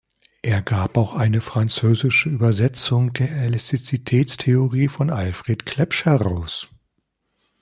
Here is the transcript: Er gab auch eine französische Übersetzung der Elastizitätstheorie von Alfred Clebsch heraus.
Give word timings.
Er 0.41 0.63
gab 0.63 0.97
auch 0.97 1.13
eine 1.13 1.41
französische 1.41 2.27
Übersetzung 2.27 3.13
der 3.13 3.29
Elastizitätstheorie 3.29 4.87
von 4.87 5.11
Alfred 5.11 5.67
Clebsch 5.67 6.05
heraus. 6.05 6.69